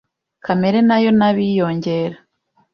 Kamere 0.45 0.79
nayo 0.87 1.09
n'abiyongera 1.17 2.17